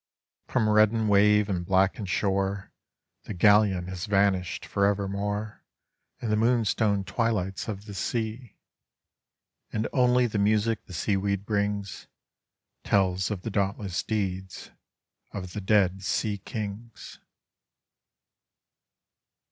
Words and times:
Prom 0.47 0.67
reddened 0.67 1.09
wave 1.09 1.47
and 1.47 1.63
blackened 1.63 2.09
shore 2.09 2.71
The 3.25 3.35
galleon 3.35 3.85
has 3.85 4.07
vanished 4.07 4.65
forever 4.65 5.07
more 5.07 5.63
In 6.19 6.31
the 6.31 6.35
moonstone 6.35 7.03
twilights 7.03 7.67
of 7.67 7.85
the 7.85 7.93
sea; 7.93 8.55
And 9.71 9.87
only 9.93 10.25
the 10.25 10.39
music 10.39 10.85
the 10.87 10.93
seaweed 10.93 11.45
brings 11.45 12.07
Tells 12.83 13.29
of 13.29 13.43
the 13.43 13.51
dauntless 13.51 14.01
deeds 14.01 14.71
of 15.33 15.53
the 15.53 15.61
dead 15.61 16.01
seakings. 16.01 17.19